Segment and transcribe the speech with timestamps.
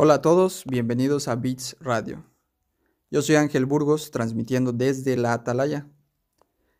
[0.00, 2.24] Hola a todos, bienvenidos a Beats Radio.
[3.10, 5.88] Yo soy Ángel Burgos, transmitiendo desde la Atalaya.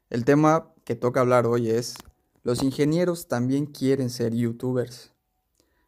[0.09, 1.96] El tema que toca hablar hoy es,
[2.45, 5.11] los ingenieros también quieren ser youtubers.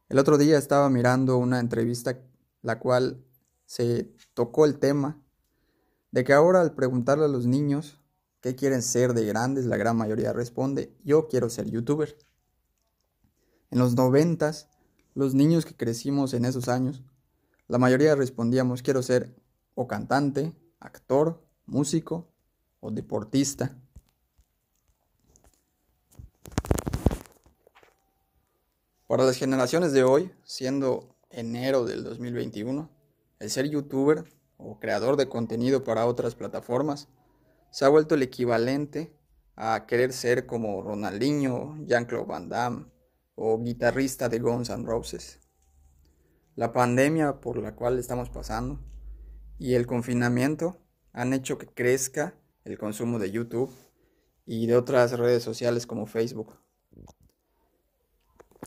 [0.09, 2.19] El otro día estaba mirando una entrevista
[2.63, 3.25] la cual
[3.65, 5.23] se tocó el tema
[6.11, 8.01] de que ahora al preguntarle a los niños
[8.41, 12.19] qué quieren ser de grandes, la gran mayoría responde, yo quiero ser youtuber.
[13.71, 14.69] En los noventas,
[15.15, 17.05] los niños que crecimos en esos años,
[17.71, 19.33] la mayoría respondíamos quiero ser
[19.77, 22.27] o cantante, actor, músico
[22.81, 23.79] o deportista.
[29.07, 32.91] Para las generaciones de hoy, siendo enero del 2021,
[33.39, 34.25] el ser youtuber
[34.57, 37.07] o creador de contenido para otras plataformas
[37.71, 39.17] se ha vuelto el equivalente
[39.55, 42.87] a querer ser como Ronaldinho, Jean-Claude Van Damme,
[43.37, 45.39] o guitarrista de Guns N' Roses.
[46.57, 48.81] La pandemia por la cual estamos pasando
[49.59, 50.79] y el confinamiento
[51.13, 53.73] han hecho que crezca el consumo de YouTube
[54.47, 56.55] y de otras redes sociales como Facebook.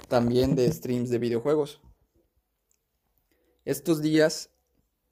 [0.07, 1.81] También de streams de videojuegos.
[3.66, 4.50] Estos días,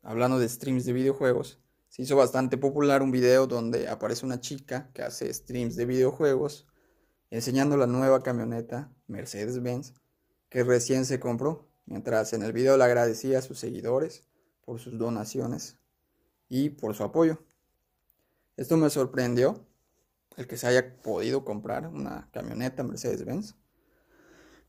[0.02, 4.92] hablando de streams de videojuegos, se hizo bastante popular un video donde aparece una chica
[4.94, 6.67] que hace streams de videojuegos
[7.30, 9.94] enseñando la nueva camioneta Mercedes-Benz
[10.50, 14.23] que recién se compró, mientras en el video le agradecía a sus seguidores
[14.64, 15.78] por sus donaciones
[16.48, 17.44] y por su apoyo.
[18.56, 19.67] Esto me sorprendió,
[20.38, 23.56] el que se haya podido comprar una camioneta Mercedes-Benz,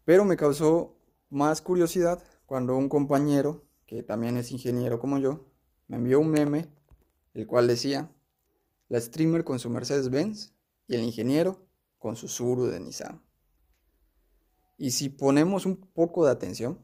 [0.04, 0.96] pero me causó
[1.30, 5.46] más curiosidad cuando un compañero, que también es ingeniero como yo,
[5.86, 6.74] me envió un meme,
[7.34, 8.10] el cual decía,
[8.88, 10.54] la streamer con su Mercedes-Benz
[10.88, 11.64] y el ingeniero
[12.00, 13.22] con su Subaru de Nissan.
[14.76, 16.80] Y si ponemos un poco de atención,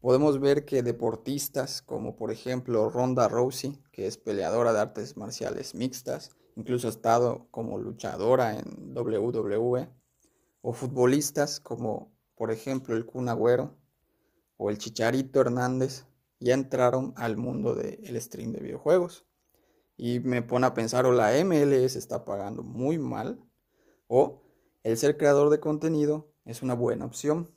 [0.00, 5.74] podemos ver que deportistas como por ejemplo Ronda Rousey, que es peleadora de artes marciales
[5.74, 9.88] mixtas, incluso ha estado como luchadora en WWE,
[10.62, 13.76] o futbolistas como por ejemplo el Kun Agüero
[14.56, 16.06] o el Chicharito Hernández,
[16.38, 19.26] ya entraron al mundo del stream de videojuegos.
[19.96, 23.38] Y me pone a pensar, o la MLS está pagando muy mal
[24.06, 24.42] o
[24.82, 27.50] el ser creador de contenido es una buena opción.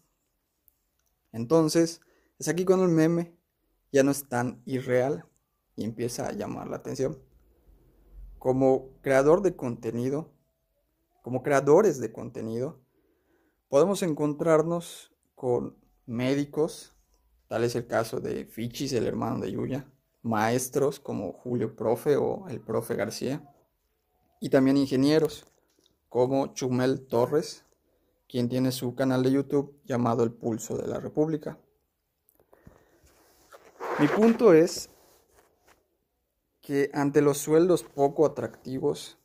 [1.31, 2.01] Entonces,
[2.43, 3.33] es aquí cuando el meme
[3.93, 5.25] ya no es tan irreal
[5.77, 7.17] y empieza a llamar la atención.
[8.37, 10.29] Como creador de contenido,
[11.21, 12.81] como creadores de contenido,
[13.69, 16.93] podemos encontrarnos con médicos,
[17.47, 19.89] tal es el caso de Fichis, el hermano de Yuya,
[20.21, 23.49] maestros como Julio Profe o el Profe García,
[24.41, 25.45] y también ingenieros
[26.09, 27.63] como Chumel Torres,
[28.27, 31.57] quien tiene su canal de YouTube llamado El Pulso de la República.
[33.99, 34.89] Mi punto es
[36.61, 39.19] que ante los sueldos poco atractivos,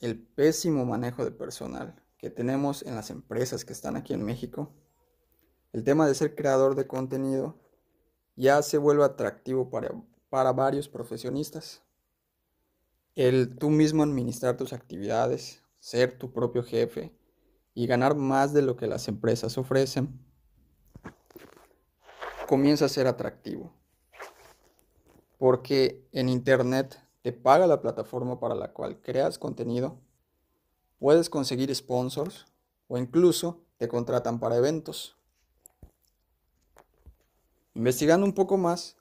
[0.00, 4.70] el pésimo manejo de personal que tenemos en las empresas que están aquí en México,
[5.72, 7.58] el tema de ser creador de contenido
[8.36, 9.90] ya se vuelve atractivo para,
[10.28, 11.82] para varios profesionistas.
[13.14, 17.16] El tú mismo administrar tus actividades, ser tu propio jefe
[17.72, 20.20] y ganar más de lo que las empresas ofrecen,
[22.46, 23.81] comienza a ser atractivo.
[25.42, 29.98] Porque en Internet te paga la plataforma para la cual creas contenido,
[31.00, 32.46] puedes conseguir sponsors
[32.86, 35.16] o incluso te contratan para eventos.
[37.74, 38.96] Investigando un poco más,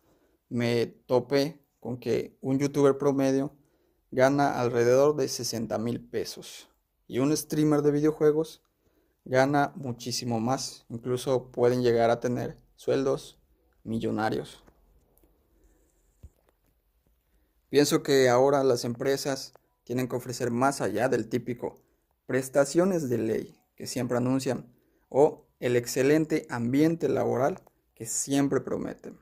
[0.49, 3.53] me topé con que un youtuber promedio
[4.09, 6.69] gana alrededor de 60 mil pesos
[7.05, 8.63] y un streamer de videojuegos
[9.25, 10.87] gana muchísimo más.
[10.89, 13.39] Incluso pueden llegar a tener sueldos
[13.83, 14.63] millonarios.
[17.71, 19.53] Pienso que ahora las empresas
[19.85, 21.81] tienen que ofrecer más allá del típico
[22.25, 24.65] prestaciones de ley que siempre anuncian
[25.07, 27.61] o el excelente ambiente laboral
[27.95, 29.17] que siempre prometen.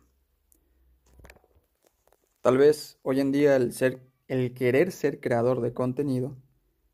[2.42, 6.36] Tal vez hoy en día el ser el querer ser creador de contenido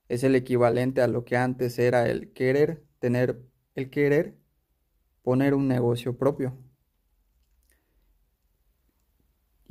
[0.10, 3.42] es el equivalente a lo que antes era el querer tener,
[3.76, 4.36] el querer
[5.24, 6.58] poner un negocio propio.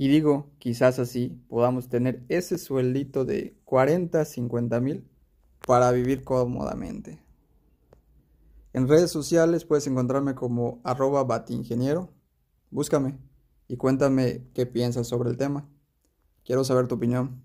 [0.04, 5.08] Y digo, quizás así podamos tener ese sueldito de 40, 50 mil
[5.66, 7.24] para vivir cómodamente.
[8.74, 12.12] En redes sociales puedes encontrarme como arroba batingeniero.
[12.70, 13.18] Búscame
[13.66, 15.66] y cuéntame qué piensas sobre el tema.
[16.44, 17.42] Quiero saber tu opinión.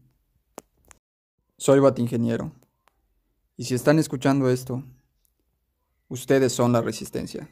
[1.58, 2.52] Soy batingeniero.
[3.56, 4.84] Y si están escuchando esto,
[6.10, 7.50] ustedes son la resistencia.